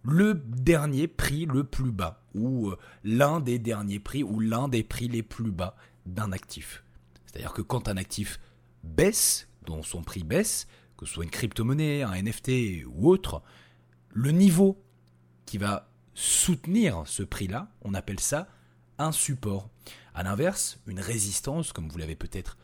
le 0.04 0.34
dernier 0.34 1.08
prix 1.08 1.46
le 1.46 1.64
plus 1.64 1.94
bas, 1.94 2.22
ou 2.36 2.68
euh, 2.68 2.78
l'un 3.06 3.40
des 3.40 3.60
derniers 3.60 4.00
prix, 4.00 4.24
ou 4.24 4.42
l'un 4.42 4.68
des 4.68 4.84
prix 4.84 5.08
les 5.08 5.24
plus 5.24 5.52
bas 5.52 5.78
d'un 6.06 6.34
actif. 6.34 6.84
C'est-à-dire 7.26 7.54
que 7.54 7.62
quand 7.62 7.88
un 7.88 7.96
actif 7.96 8.42
baisse, 8.84 9.48
dont 9.66 9.84
son 9.84 10.04
prix 10.04 10.26
baisse, 10.26 10.68
que 10.98 11.06
ce 11.06 11.14
soit 11.14 11.24
une 11.24 11.30
crypto-monnaie, 11.30 12.04
un 12.04 12.22
NFT 12.22 12.84
ou 12.88 13.10
autre, 13.10 13.42
le 14.10 14.32
niveau 14.32 14.84
qui 15.46 15.58
va 15.58 15.90
soutenir 16.14 17.04
ce 17.06 17.24
prix-là, 17.24 17.72
on 17.84 17.94
appelle 17.94 18.20
ça 18.20 18.50
un 18.98 19.14
support. 19.14 19.70
A 20.14 20.24
l'inverse, 20.24 20.82
une 20.88 21.00
résistance, 21.00 21.72
comme 21.72 21.88
vous 21.88 21.98
l'avez 21.98 22.18
peut-être 22.18 22.58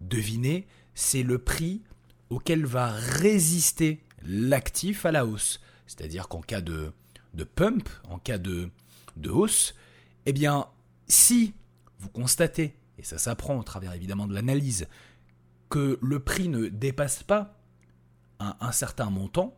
deviné, 0.00 0.66
c'est 0.94 1.22
le 1.22 1.36
prix 1.36 1.82
auquel 2.30 2.64
va 2.64 2.88
résister 2.92 4.03
l'actif 4.24 5.06
à 5.06 5.12
la 5.12 5.26
hausse. 5.26 5.60
C'est-à-dire 5.86 6.28
qu'en 6.28 6.40
cas 6.40 6.60
de, 6.60 6.92
de 7.34 7.44
pump, 7.44 7.88
en 8.08 8.18
cas 8.18 8.38
de, 8.38 8.70
de 9.16 9.30
hausse, 9.30 9.74
eh 10.26 10.32
bien, 10.32 10.66
si 11.06 11.54
vous 11.98 12.08
constatez, 12.08 12.76
et 12.98 13.02
ça 13.02 13.18
s'apprend 13.18 13.58
au 13.58 13.62
travers 13.62 13.92
évidemment 13.92 14.26
de 14.26 14.34
l'analyse, 14.34 14.86
que 15.68 15.98
le 16.00 16.20
prix 16.20 16.48
ne 16.48 16.68
dépasse 16.68 17.22
pas 17.22 17.58
un, 18.38 18.72
certain 18.72 19.10
montant, 19.10 19.56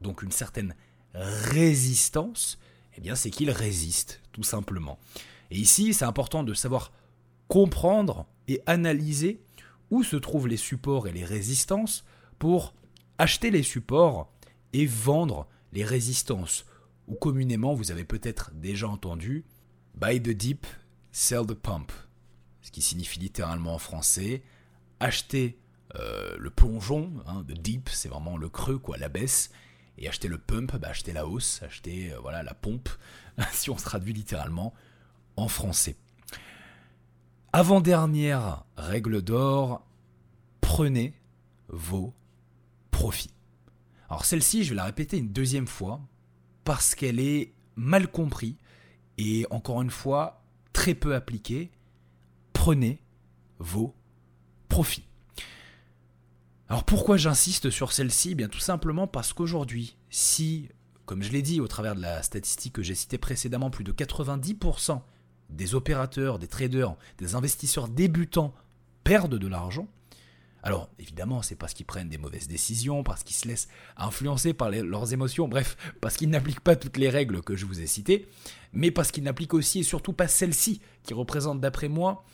donc 0.00 0.22
une 0.22 0.32
certaine 0.32 0.74
résistance, 1.14 2.58
eh 2.96 3.00
bien 3.00 3.14
c'est 3.14 3.30
qu'il 3.30 3.50
résiste, 3.50 4.20
tout 4.32 4.42
simplement. 4.42 4.98
Et 5.50 5.58
ici, 5.58 5.94
c'est 5.94 6.04
important 6.04 6.42
de 6.42 6.54
savoir 6.54 6.92
comprendre 7.46 8.26
et 8.48 8.60
analyser 8.66 9.40
où 9.90 10.02
se 10.02 10.16
trouvent 10.16 10.48
les 10.48 10.56
supports 10.56 11.06
et 11.06 11.12
les 11.12 11.24
résistances 11.24 12.04
pour 12.38 12.74
acheter 13.18 13.50
les 13.50 13.62
supports 13.62 14.32
et 14.72 14.86
vendre 14.86 15.46
les 15.72 15.84
résistances, 15.84 16.64
ou 17.06 17.14
communément 17.14 17.74
vous 17.74 17.90
avez 17.90 18.04
peut-être 18.04 18.52
déjà 18.54 18.88
entendu 18.88 19.44
Buy 19.94 20.22
the 20.22 20.30
deep, 20.30 20.66
sell 21.10 21.44
the 21.46 21.54
pump, 21.54 21.90
ce 22.62 22.70
qui 22.70 22.82
signifie 22.82 23.18
littéralement 23.18 23.74
en 23.74 23.78
français 23.78 24.42
acheter 25.00 25.58
euh, 25.96 26.36
le 26.38 26.50
plongeon, 26.50 27.12
hein, 27.26 27.44
the 27.48 27.52
deep 27.52 27.88
c'est 27.88 28.08
vraiment 28.08 28.36
le 28.36 28.48
creux, 28.48 28.78
quoi, 28.78 28.96
la 28.98 29.08
baisse, 29.08 29.50
Et 29.96 30.08
acheter 30.08 30.28
le 30.28 30.38
pump, 30.38 30.76
bah, 30.76 30.88
acheter 30.88 31.12
la 31.12 31.26
hausse, 31.26 31.62
acheter 31.62 32.12
euh, 32.12 32.42
la 32.42 32.54
pompe, 32.54 32.88
si 33.52 33.70
on 33.70 33.78
se 33.78 33.84
traduit 33.84 34.12
littéralement 34.12 34.74
en 35.36 35.48
français. 35.48 35.96
Avant-dernière 37.52 38.64
règle 38.76 39.22
d'or, 39.22 39.84
prenez 40.60 41.14
vos 41.68 42.12
profits. 42.98 43.30
Alors 44.08 44.24
celle-ci, 44.24 44.64
je 44.64 44.70
vais 44.70 44.74
la 44.74 44.84
répéter 44.84 45.18
une 45.18 45.30
deuxième 45.30 45.68
fois, 45.68 46.00
parce 46.64 46.96
qu'elle 46.96 47.20
est 47.20 47.54
mal 47.76 48.10
comprise 48.10 48.56
et 49.18 49.46
encore 49.50 49.82
une 49.82 49.90
fois 49.90 50.42
très 50.72 50.96
peu 50.96 51.14
appliquée. 51.14 51.70
Prenez 52.52 53.00
vos 53.60 53.94
profits. 54.68 55.06
Alors 56.68 56.82
pourquoi 56.82 57.16
j'insiste 57.16 57.70
sur 57.70 57.92
celle-ci? 57.92 58.32
Eh 58.32 58.34
Bien 58.34 58.48
tout 58.48 58.58
simplement 58.58 59.06
parce 59.06 59.32
qu'aujourd'hui, 59.32 59.96
si, 60.10 60.68
comme 61.06 61.22
je 61.22 61.30
l'ai 61.30 61.42
dit 61.42 61.60
au 61.60 61.68
travers 61.68 61.94
de 61.94 62.02
la 62.02 62.24
statistique 62.24 62.72
que 62.72 62.82
j'ai 62.82 62.96
citée 62.96 63.16
précédemment, 63.16 63.70
plus 63.70 63.84
de 63.84 63.92
90% 63.92 65.02
des 65.50 65.76
opérateurs, 65.76 66.40
des 66.40 66.48
traders, 66.48 66.96
des 67.18 67.36
investisseurs 67.36 67.86
débutants 67.86 68.52
perdent 69.04 69.38
de 69.38 69.46
l'argent, 69.46 69.86
alors 70.62 70.88
évidemment, 70.98 71.42
c'est 71.42 71.54
parce 71.54 71.72
qu'ils 71.72 71.86
prennent 71.86 72.08
des 72.08 72.18
mauvaises 72.18 72.48
décisions, 72.48 73.02
parce 73.02 73.22
qu'ils 73.22 73.36
se 73.36 73.46
laissent 73.46 73.68
influencer 73.96 74.52
par 74.52 74.70
leurs 74.70 75.12
émotions, 75.12 75.48
bref, 75.48 75.76
parce 76.00 76.16
qu'ils 76.16 76.30
n'appliquent 76.30 76.60
pas 76.60 76.76
toutes 76.76 76.96
les 76.96 77.08
règles 77.08 77.42
que 77.42 77.56
je 77.56 77.64
vous 77.64 77.80
ai 77.80 77.86
citées, 77.86 78.28
mais 78.72 78.90
parce 78.90 79.12
qu'ils 79.12 79.24
n'appliquent 79.24 79.54
aussi 79.54 79.80
et 79.80 79.84
surtout 79.84 80.12
pas 80.12 80.28
celle-ci, 80.28 80.80
qui 81.04 81.14
représente 81.14 81.60
d'après 81.60 81.88
moi 81.88 82.24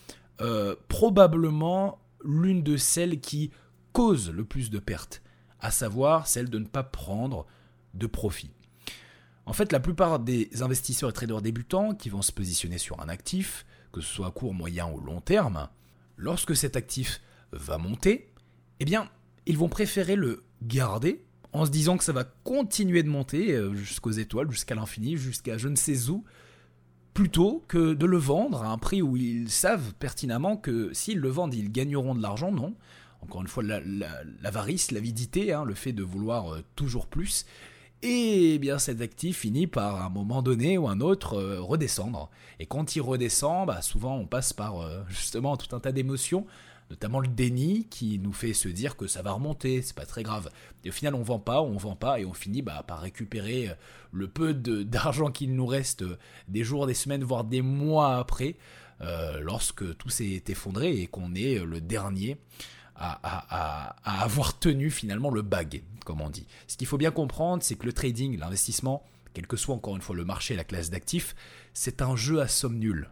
euh, 0.41 0.75
probablement 0.89 1.99
l'une 2.25 2.63
de 2.63 2.77
celles 2.77 3.21
qui 3.21 3.53
cause 3.93 4.31
le 4.31 4.45
plus 4.45 4.71
de 4.71 4.79
pertes, 4.79 5.23
à 5.61 5.71
savoir 5.71 6.27
celle 6.27 6.49
de 6.49 6.59
ne 6.59 6.67
pas 6.67 6.83
prendre 6.83 7.47
de 7.93 8.07
profit. 8.07 8.51
En 9.47 9.53
fait, 9.53 9.71
la 9.73 9.81
plupart 9.81 10.19
des 10.19 10.63
investisseurs 10.63 11.11
et 11.11 11.13
traders 11.13 11.43
débutants 11.43 11.95
qui 11.95 12.09
vont 12.09 12.23
se 12.23 12.33
positionner 12.33 12.79
sur 12.79 13.01
un 13.01 13.09
actif, 13.11 13.67
que 13.93 14.01
ce 14.01 14.13
soit 14.13 14.29
à 14.29 14.31
court, 14.31 14.55
moyen 14.55 14.91
ou 14.91 14.99
long 15.01 15.21
terme, 15.21 15.69
lorsque 16.17 16.57
cet 16.57 16.77
actif 16.77 17.21
va 17.55 17.79
monter, 17.79 18.33
eh 18.81 18.85
bien, 18.85 19.09
ils 19.47 19.59
vont 19.59 19.69
préférer 19.69 20.17
le 20.17 20.45
garder 20.63 21.25
en 21.55 21.65
se 21.65 21.71
disant 21.71 21.97
que 21.97 22.05
ça 22.05 22.13
va 22.13 22.25
continuer 22.25 23.03
de 23.03 23.09
monter 23.09 23.53
euh, 23.53 23.75
jusqu'aux 23.75 24.11
étoiles, 24.11 24.51
jusqu'à 24.51 24.75
l'infini, 24.75 25.17
jusqu'à 25.17 25.57
je 25.57 25.69
ne 25.69 25.77
sais 25.77 26.11
où, 26.11 26.25
plutôt 27.15 27.65
que 27.69 27.95
de 27.95 28.07
le 28.07 28.17
vendre 28.17 28.63
à 28.63 28.69
un 28.69 28.79
prix 28.79 29.03
où 29.03 29.17
ils 29.17 29.51
savent 29.51 29.95
pertinemment 29.95 30.57
que 30.57 30.93
s'ils 30.93 31.21
le 31.21 31.29
vendent, 31.29 31.55
ils 31.55 31.71
gagneront 31.71 32.17
de 32.17 32.23
l'argent. 32.23 32.51
Non, 32.51 32.75
encore 33.21 33.41
une 33.41 33.47
fois, 33.47 33.63
l'avarice, 33.63 34.91
la, 34.91 34.97
l'avidité, 34.97 35.53
hein, 35.53 35.65
le 35.65 35.75
fait 35.75 35.93
de 35.93 36.03
vouloir 36.03 36.55
euh, 36.55 36.65
toujours 36.75 37.07
plus. 37.07 37.47
Et 38.03 38.55
eh 38.55 38.59
bien 38.59 38.79
cet 38.79 39.01
actif 39.01 39.39
finit 39.39 39.67
par 39.67 39.97
à 39.97 40.07
un 40.07 40.11
moment 40.11 40.43
donné 40.43 40.77
ou 40.77 40.89
un 40.89 41.01
autre 41.01 41.35
euh, 41.35 41.61
redescendre. 41.61 42.31
Et 42.59 42.67
quand 42.67 42.97
il 42.97 43.01
redescend, 43.01 43.69
bah, 43.69 43.81
souvent 43.81 44.17
on 44.17 44.27
passe 44.27 44.53
par 44.53 44.87
justement 45.09 45.57
tout 45.57 45.75
un 45.75 45.81
tas 45.81 45.93
d'émotions, 45.93 46.47
notamment 46.91 47.21
le 47.21 47.29
déni 47.29 47.87
qui 47.89 48.19
nous 48.19 48.33
fait 48.33 48.53
se 48.53 48.69
dire 48.69 48.97
que 48.97 49.07
ça 49.07 49.23
va 49.23 49.33
remonter, 49.33 49.83
c'est 49.83 49.97
pas 49.97 50.07
très 50.07 50.23
grave. 50.23 50.51
Et 50.85 50.89
au 50.89 50.93
final 50.93 51.15
on 51.15 51.23
vend 51.23 51.39
pas, 51.39 51.63
on 51.63 51.77
vend 51.77 51.97
pas 51.97 52.21
et 52.21 52.25
on 52.25 52.35
finit 52.35 52.63
bah, 52.63 52.85
par 52.87 53.01
récupérer 53.01 53.71
le 54.13 54.29
peu 54.29 54.55
d'argent 54.85 55.31
qu'il 55.31 55.55
nous 55.55 55.67
reste 55.67 56.05
des 56.49 56.65
jours, 56.65 56.87
des 56.87 56.95
semaines, 56.95 57.25
voire 57.25 57.45
des 57.45 57.63
mois 57.63 58.17
après, 58.17 58.57
lorsque 59.41 59.97
tout 59.99 60.09
s'est 60.09 60.43
effondré 60.49 61.01
et 61.01 61.07
qu'on 61.09 61.35
est 61.35 61.63
le 61.63 61.81
dernier 61.81 62.39
à, 62.97 63.97
avoir 64.05 64.59
tenu 64.59 64.91
finalement 64.91 65.31
le 65.31 65.43
bag, 65.43 65.83
comme 66.05 66.21
on 66.21 66.31
dit. 66.31 66.47
Ce 66.67 66.77
qu'il 66.77 66.87
faut 66.87 66.99
bien 66.99 67.11
comprendre, 67.11 67.63
c'est 67.63 67.77
que 67.77 67.87
le 67.87 67.93
trading, 67.93 68.39
l'investissement, 68.39 69.05
quel 69.33 69.47
que 69.47 69.57
soit 69.57 69.75
encore 69.75 69.97
une 69.97 70.03
fois 70.03 70.15
le 70.15 70.25
marché, 70.25 70.55
la 70.57 70.65
classe 70.65 70.91
d'actifs, 70.91 71.35
c'est 71.73 72.03
un 72.03 72.17
jeu 72.17 72.41
à 72.41 72.49
somme 72.49 72.79
nulle. 72.79 73.11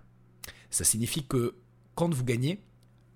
Ça 0.71 0.85
signifie 0.85 1.27
que 1.27 1.57
quand 1.95 2.13
vous 2.13 2.25
gagnez, 2.25 2.63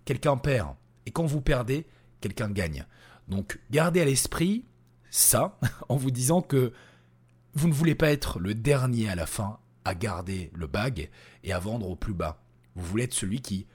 quelqu'un 0.07 0.39
perd. 0.39 0.75
Et 1.05 1.11
quand 1.11 1.27
vous 1.27 1.43
perdez, 1.43 1.87
quelqu'un 2.23 2.49
gagne. 2.49 2.87
Donc 3.29 3.61
gardez 3.71 4.01
à 4.01 4.07
l'esprit 4.07 4.65
ça 5.11 5.59
en 5.91 5.97
vous 5.97 6.11
disant 6.11 6.41
que 6.41 6.73
vous 7.53 7.69
ne 7.69 7.75
voulez 7.75 7.95
pas 7.95 8.11
être 8.11 8.39
le 8.39 8.55
dernier 8.55 9.11
à 9.11 9.15
la 9.15 9.27
fin 9.27 9.59
à 9.85 9.95
garder 9.95 10.51
le 10.55 10.67
bag 10.67 11.11
et 11.45 11.53
à 11.53 11.59
vendre 11.59 11.89
au 11.89 11.97
plus 11.97 12.15
bas. 12.15 12.43
Vous 12.75 12.85
voulez 12.85 13.05
être 13.05 13.15
celui 13.15 13.41
qui 13.41 13.67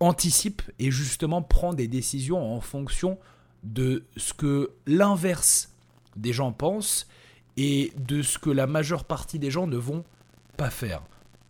anticipe 0.00 0.62
et 0.78 0.90
justement 0.90 1.42
prend 1.42 1.74
des 1.74 1.88
décisions 1.88 2.54
en 2.54 2.60
fonction 2.60 3.18
de 3.62 4.04
ce 4.16 4.32
que 4.34 4.72
l'inverse 4.86 5.72
des 6.16 6.32
gens 6.32 6.52
pensent 6.52 7.06
et 7.56 7.92
de 7.96 8.22
ce 8.22 8.38
que 8.38 8.50
la 8.50 8.66
majeure 8.66 9.04
partie 9.04 9.38
des 9.38 9.50
gens 9.50 9.66
ne 9.66 9.76
vont 9.76 10.04
pas 10.56 10.70
faire. 10.70 11.02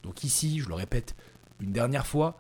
Donc 0.02 0.25
ici, 0.25 0.61
je 0.61 0.69
le 0.69 0.75
répète 0.75 1.14
une 1.61 1.73
dernière 1.73 2.07
fois, 2.07 2.38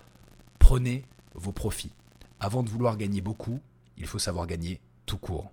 prenez 0.58 1.04
vos 1.34 1.52
profits. 1.52 1.92
Avant 2.40 2.62
de 2.62 2.68
vouloir 2.68 2.96
gagner 2.96 3.20
beaucoup, 3.20 3.60
il 3.96 4.06
faut 4.06 4.18
savoir 4.18 4.46
gagner 4.46 4.80
tout 5.06 5.18
court. 5.18 5.50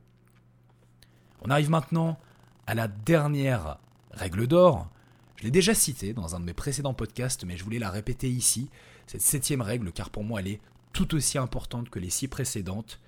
On 1.42 1.50
arrive 1.50 1.70
maintenant 1.70 2.20
à 2.68 2.76
la 2.76 2.88
dernière 2.88 3.78
règle 4.12 4.48
d'or. 4.48 4.90
Je 5.38 5.44
l'ai 5.44 5.52
déjà 5.52 5.74
citée 5.74 6.14
dans 6.14 6.36
un 6.36 6.40
de 6.40 6.46
mes 6.46 6.54
précédents 6.54 6.94
podcasts, 6.94 7.46
mais 7.46 7.58
je 7.58 7.64
voulais 7.64 7.80
la 7.80 7.92
répéter 7.92 8.30
ici 8.30 8.70
cette 9.08 9.22
septième 9.22 9.62
règle, 9.62 9.92
car 9.92 10.10
pour 10.10 10.24
moi 10.24 10.40
elle 10.40 10.48
est 10.48 10.62
tout 10.94 11.16
aussi 11.16 11.38
importante 11.38 11.90
que 11.90 12.00
les 12.00 12.10
six 12.10 12.28
précédentes. 12.28 13.00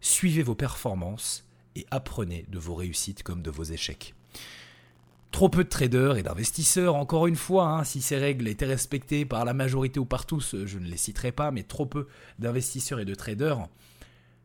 Suivez 0.00 0.42
vos 0.42 0.54
performances 0.54 1.46
et 1.74 1.86
apprenez 1.90 2.46
de 2.48 2.58
vos 2.58 2.74
réussites 2.74 3.22
comme 3.22 3.42
de 3.42 3.50
vos 3.50 3.64
échecs. 3.64 4.14
Trop 5.30 5.48
peu 5.48 5.62
de 5.62 5.68
traders 5.68 6.16
et 6.16 6.22
d'investisseurs, 6.22 6.96
encore 6.96 7.26
une 7.26 7.36
fois, 7.36 7.66
hein, 7.68 7.84
si 7.84 8.02
ces 8.02 8.16
règles 8.16 8.48
étaient 8.48 8.66
respectées 8.66 9.24
par 9.24 9.44
la 9.44 9.54
majorité 9.54 10.00
ou 10.00 10.04
par 10.04 10.26
tous, 10.26 10.56
je 10.64 10.78
ne 10.78 10.86
les 10.86 10.96
citerai 10.96 11.30
pas, 11.30 11.50
mais 11.52 11.62
trop 11.62 11.86
peu 11.86 12.08
d'investisseurs 12.38 12.98
et 13.00 13.04
de 13.04 13.14
traders 13.14 13.68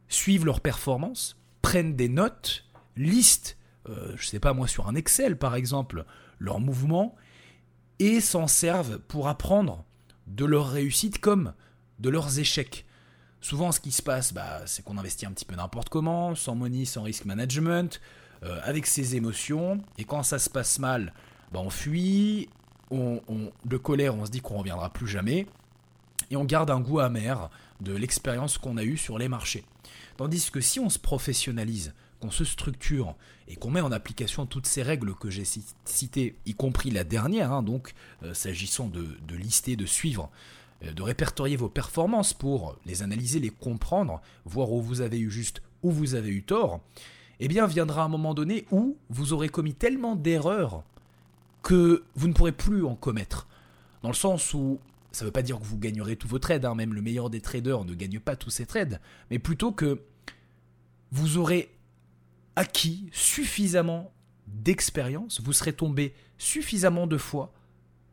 suivent 0.07 0.45
leurs 0.45 0.61
performances, 0.61 1.37
prennent 1.61 1.95
des 1.95 2.09
notes, 2.09 2.65
listent, 2.95 3.57
euh, 3.89 4.13
je 4.15 4.25
ne 4.25 4.29
sais 4.29 4.39
pas 4.39 4.53
moi, 4.53 4.67
sur 4.67 4.87
un 4.87 4.95
Excel 4.95 5.37
par 5.37 5.55
exemple, 5.55 6.05
leurs 6.39 6.59
mouvements, 6.59 7.15
et 7.99 8.21
s'en 8.21 8.47
servent 8.47 8.99
pour 8.99 9.27
apprendre 9.27 9.85
de 10.27 10.45
leurs 10.45 10.69
réussites 10.69 11.19
comme 11.19 11.53
de 11.99 12.09
leurs 12.09 12.39
échecs. 12.39 12.85
Souvent, 13.41 13.71
ce 13.71 13.79
qui 13.79 13.91
se 13.91 14.01
passe, 14.01 14.33
bah, 14.33 14.61
c'est 14.65 14.83
qu'on 14.83 14.97
investit 14.97 15.25
un 15.25 15.31
petit 15.31 15.45
peu 15.45 15.55
n'importe 15.55 15.89
comment, 15.89 16.35
sans 16.35 16.55
money, 16.55 16.85
sans 16.85 17.03
risk 17.03 17.25
management, 17.25 18.01
euh, 18.45 18.59
avec 18.63 18.85
ses 18.85 19.15
émotions. 19.15 19.81
Et 19.97 20.03
quand 20.03 20.23
ça 20.23 20.39
se 20.39 20.49
passe 20.49 20.79
mal, 20.79 21.13
bah, 21.51 21.59
on 21.63 21.69
fuit, 21.69 22.47
on, 22.91 23.21
de 23.65 23.77
colère, 23.77 24.15
on 24.15 24.25
se 24.25 24.31
dit 24.31 24.41
qu'on 24.41 24.57
reviendra 24.57 24.89
plus 24.89 25.07
jamais, 25.07 25.47
et 26.31 26.35
on 26.35 26.45
garde 26.45 26.69
un 26.69 26.79
goût 26.79 26.99
amer 26.99 27.49
de 27.81 27.93
l'expérience 27.93 28.57
qu'on 28.57 28.77
a 28.77 28.83
eue 28.83 28.97
sur 28.97 29.17
les 29.17 29.27
marchés. 29.27 29.63
Tandis 30.17 30.49
que 30.51 30.61
si 30.61 30.79
on 30.79 30.89
se 30.89 30.99
professionnalise, 30.99 31.93
qu'on 32.21 32.31
se 32.31 32.45
structure 32.45 33.15
et 33.47 33.55
qu'on 33.55 33.69
met 33.69 33.81
en 33.81 33.91
application 33.91 34.45
toutes 34.45 34.67
ces 34.67 34.81
règles 34.81 35.13
que 35.15 35.29
j'ai 35.29 35.43
citées, 35.85 36.35
y 36.45 36.53
compris 36.53 36.89
la 36.89 37.03
dernière, 37.03 37.51
hein, 37.51 37.63
donc 37.63 37.93
euh, 38.23 38.33
s'agissant 38.33 38.87
de, 38.87 39.35
lister, 39.35 39.75
de 39.75 39.85
suivre, 39.85 40.29
euh, 40.83 40.93
de 40.93 41.01
répertorier 41.01 41.57
vos 41.57 41.69
performances 41.69 42.33
pour 42.33 42.77
les 42.85 43.03
analyser, 43.03 43.39
les 43.39 43.49
comprendre, 43.49 44.21
voir 44.45 44.71
où 44.71 44.81
vous 44.81 45.01
avez 45.01 45.19
eu 45.19 45.29
juste, 45.29 45.61
où 45.83 45.91
vous 45.91 46.15
avez 46.15 46.29
eu 46.29 46.43
tort, 46.43 46.79
eh 47.39 47.47
bien 47.47 47.67
viendra 47.67 48.03
un 48.03 48.07
moment 48.07 48.33
donné 48.33 48.65
où 48.71 48.97
vous 49.09 49.33
aurez 49.33 49.49
commis 49.49 49.73
tellement 49.73 50.15
d'erreurs 50.15 50.83
que 51.63 52.03
vous 52.15 52.27
ne 52.27 52.33
pourrez 52.33 52.51
plus 52.51 52.85
en 52.85 52.95
commettre. 52.95 53.47
Dans 54.01 54.09
le 54.09 54.15
sens 54.15 54.53
où 54.53 54.79
ça 55.11 55.23
ne 55.23 55.29
veut 55.29 55.33
pas 55.33 55.41
dire 55.41 55.59
que 55.59 55.63
vous 55.63 55.77
gagnerez 55.77 56.15
tous 56.15 56.27
vos 56.27 56.39
trades, 56.39 56.65
hein, 56.65 56.75
même 56.75 56.93
le 56.93 57.01
meilleur 57.01 57.29
des 57.29 57.41
traders 57.41 57.85
ne 57.85 57.93
gagne 57.93 58.19
pas 58.19 58.35
tous 58.35 58.49
ses 58.49 58.65
trades, 58.65 58.99
mais 59.31 59.39
plutôt 59.39 59.71
que 59.71 60.01
vous 61.11 61.37
aurez 61.37 61.73
acquis 62.55 63.09
suffisamment 63.13 64.11
d'expérience, 64.47 65.41
vous 65.41 65.53
serez 65.53 65.73
tombé 65.73 66.13
suffisamment 66.37 67.07
de 67.07 67.17
fois 67.17 67.53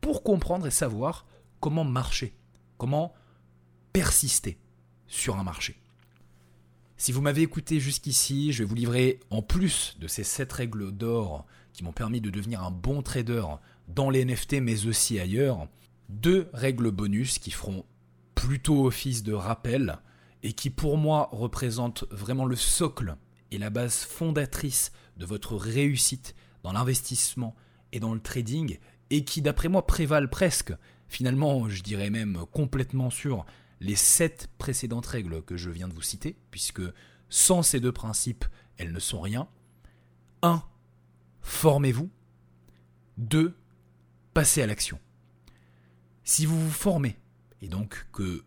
pour 0.01 0.23
comprendre 0.23 0.65
et 0.65 0.71
savoir 0.71 1.25
comment 1.59 1.83
marcher, 1.83 2.33
comment 2.77 3.13
persister 3.91 4.57
sur 5.07 5.37
un 5.37 5.43
marché. 5.43 5.82
Si 7.03 7.11
vous 7.11 7.19
m'avez 7.19 7.41
écouté 7.41 7.81
jusqu'ici, 7.81 8.53
je 8.53 8.59
vais 8.59 8.69
vous 8.69 8.75
livrer, 8.75 9.19
en 9.29 9.41
plus 9.41 9.97
de 9.99 10.07
ces 10.07 10.23
7 10.23 10.53
règles 10.53 10.93
d'or 10.93 11.45
qui 11.73 11.83
m'ont 11.83 11.91
permis 11.91 12.21
de 12.21 12.29
devenir 12.29 12.63
un 12.63 12.71
bon 12.71 13.01
trader 13.01 13.43
dans 13.89 14.09
les 14.09 14.23
NFT 14.23 14.61
mais 14.61 14.85
aussi 14.85 15.19
ailleurs, 15.19 15.67
deux 16.07 16.47
règles 16.53 16.91
bonus 16.91 17.39
qui 17.39 17.51
feront 17.51 17.83
plutôt 18.35 18.85
office 18.85 19.21
de 19.21 19.33
rappel 19.33 19.97
et 20.43 20.53
qui 20.53 20.69
pour 20.69 20.97
moi 20.97 21.27
représentent 21.33 22.05
vraiment 22.09 22.45
le 22.45 22.55
socle 22.55 23.17
et 23.51 23.57
la 23.57 23.69
base 23.69 24.05
fondatrice 24.05 24.93
de 25.17 25.25
votre 25.25 25.57
réussite 25.57 26.35
dans 26.63 26.71
l'investissement 26.71 27.53
et 27.91 27.99
dans 27.99 28.13
le 28.13 28.21
trading, 28.21 28.77
et 29.09 29.25
qui 29.25 29.41
d'après 29.41 29.67
moi 29.67 29.85
prévalent 29.85 30.29
presque, 30.29 30.73
finalement 31.09 31.67
je 31.67 31.83
dirais 31.83 32.09
même 32.09 32.45
complètement 32.53 33.09
sur 33.09 33.45
les 33.79 33.95
sept 33.95 34.47
précédentes 34.57 35.05
règles 35.05 35.43
que 35.43 35.57
je 35.57 35.69
viens 35.69 35.87
de 35.87 35.93
vous 35.93 36.01
citer, 36.01 36.37
puisque 36.51 36.81
sans 37.29 37.63
ces 37.63 37.79
deux 37.79 37.91
principes, 37.91 38.45
elles 38.77 38.91
ne 38.91 38.99
sont 38.99 39.21
rien. 39.21 39.47
1. 40.41 40.63
formez-vous. 41.41 42.09
2. 43.17 43.55
Passez 44.33 44.61
à 44.61 44.67
l'action. 44.67 44.99
Si 46.23 46.45
vous 46.45 46.59
vous 46.59 46.71
formez, 46.71 47.17
et 47.61 47.67
donc 47.67 48.07
que 48.11 48.43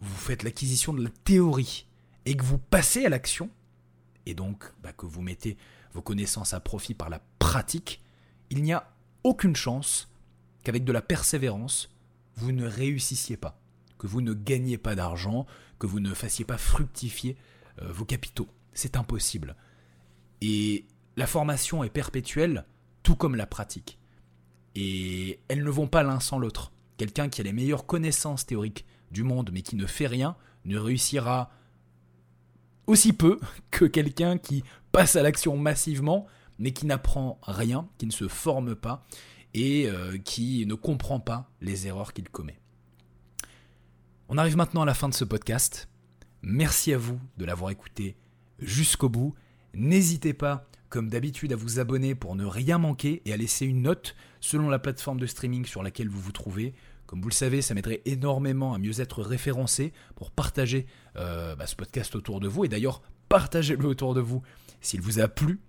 vous 0.00 0.16
faites 0.16 0.42
l'acquisition 0.42 0.92
de 0.92 1.02
la 1.02 1.10
théorie, 1.10 1.86
et 2.24 2.36
que 2.36 2.44
vous 2.44 2.58
passez 2.58 3.04
à 3.04 3.08
l'action, 3.08 3.50
et 4.26 4.34
donc 4.34 4.64
bah, 4.82 4.92
que 4.92 5.06
vous 5.06 5.22
mettez 5.22 5.56
vos 5.92 6.02
connaissances 6.02 6.54
à 6.54 6.60
profit 6.60 6.94
par 6.94 7.10
la 7.10 7.20
pratique, 7.38 8.00
il 8.50 8.62
n'y 8.62 8.72
a 8.72 8.92
aucune 9.24 9.56
chance 9.56 10.12
qu'avec 10.62 10.84
de 10.84 10.92
la 10.92 11.02
persévérance, 11.02 11.90
vous 12.36 12.52
ne 12.52 12.66
réussissiez 12.66 13.36
pas, 13.36 13.60
que 14.02 14.08
vous 14.08 14.20
ne 14.20 14.34
gagniez 14.34 14.78
pas 14.78 14.96
d'argent, 14.96 15.46
que 15.78 15.86
vous 15.86 16.00
ne 16.00 16.12
fassiez 16.12 16.44
pas 16.44 16.58
fructifier 16.58 17.36
euh, 17.80 17.92
vos 17.92 18.04
capitaux. 18.04 18.48
C'est 18.72 18.96
impossible. 18.96 19.54
Et 20.40 20.86
la 21.16 21.28
formation 21.28 21.84
est 21.84 21.88
perpétuelle, 21.88 22.64
tout 23.04 23.14
comme 23.14 23.36
la 23.36 23.46
pratique. 23.46 24.00
Et 24.74 25.38
elles 25.46 25.62
ne 25.62 25.70
vont 25.70 25.86
pas 25.86 26.02
l'un 26.02 26.18
sans 26.18 26.40
l'autre. 26.40 26.72
Quelqu'un 26.96 27.28
qui 27.28 27.40
a 27.40 27.44
les 27.44 27.52
meilleures 27.52 27.86
connaissances 27.86 28.44
théoriques 28.44 28.84
du 29.12 29.22
monde 29.22 29.50
mais 29.52 29.62
qui 29.62 29.76
ne 29.76 29.86
fait 29.86 30.08
rien 30.08 30.34
ne 30.64 30.78
réussira 30.78 31.52
aussi 32.88 33.12
peu 33.12 33.38
que 33.70 33.84
quelqu'un 33.84 34.36
qui 34.36 34.64
passe 34.90 35.14
à 35.14 35.22
l'action 35.22 35.56
massivement 35.56 36.26
mais 36.58 36.72
qui 36.72 36.86
n'apprend 36.86 37.38
rien, 37.42 37.88
qui 37.98 38.06
ne 38.06 38.12
se 38.12 38.26
forme 38.26 38.74
pas 38.74 39.06
et 39.54 39.86
euh, 39.86 40.18
qui 40.18 40.66
ne 40.66 40.74
comprend 40.74 41.20
pas 41.20 41.48
les 41.60 41.86
erreurs 41.86 42.12
qu'il 42.12 42.28
commet. 42.28 42.61
On 44.34 44.38
arrive 44.38 44.56
maintenant 44.56 44.80
à 44.80 44.86
la 44.86 44.94
fin 44.94 45.10
de 45.10 45.14
ce 45.14 45.26
podcast. 45.26 45.90
Merci 46.40 46.94
à 46.94 46.96
vous 46.96 47.20
de 47.36 47.44
l'avoir 47.44 47.70
écouté 47.70 48.16
jusqu'au 48.58 49.10
bout. 49.10 49.34
N'hésitez 49.74 50.32
pas, 50.32 50.66
comme 50.88 51.10
d'habitude, 51.10 51.52
à 51.52 51.56
vous 51.56 51.80
abonner 51.80 52.14
pour 52.14 52.34
ne 52.34 52.46
rien 52.46 52.78
manquer 52.78 53.20
et 53.26 53.34
à 53.34 53.36
laisser 53.36 53.66
une 53.66 53.82
note 53.82 54.16
selon 54.40 54.70
la 54.70 54.78
plateforme 54.78 55.20
de 55.20 55.26
streaming 55.26 55.66
sur 55.66 55.82
laquelle 55.82 56.08
vous 56.08 56.18
vous 56.18 56.32
trouvez. 56.32 56.72
Comme 57.04 57.20
vous 57.20 57.28
le 57.28 57.34
savez, 57.34 57.60
ça 57.60 57.74
m'aiderait 57.74 58.00
énormément 58.06 58.72
à 58.72 58.78
mieux 58.78 59.02
être 59.02 59.20
référencé 59.20 59.92
pour 60.16 60.30
partager 60.30 60.86
euh, 61.16 61.54
bah, 61.54 61.66
ce 61.66 61.76
podcast 61.76 62.16
autour 62.16 62.40
de 62.40 62.48
vous. 62.48 62.64
Et 62.64 62.68
d'ailleurs, 62.68 63.02
partagez-le 63.28 63.86
autour 63.86 64.14
de 64.14 64.22
vous 64.22 64.40
s'il 64.80 65.02
vous 65.02 65.20
a 65.20 65.28
plu. 65.28 65.60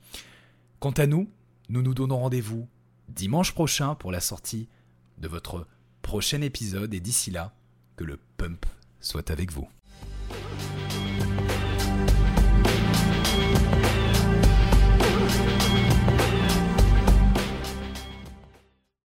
Quant 0.80 0.92
à 0.92 1.06
nous, 1.06 1.30
nous 1.68 1.82
nous 1.82 1.94
donnons 1.94 2.20
rendez-vous 2.20 2.70
dimanche 3.10 3.52
prochain 3.52 3.96
pour 3.96 4.14
la 4.14 4.22
sortie 4.22 4.70
de 5.18 5.28
votre 5.28 5.68
prochain 6.02 6.40
épisode. 6.40 6.94
Et 6.94 7.02
d'ici 7.02 7.30
là, 7.30 7.54
que 7.96 8.04
le 8.04 8.18
pump 8.38 8.66
soit 9.00 9.30
avec 9.32 9.52
vous. 9.52 9.68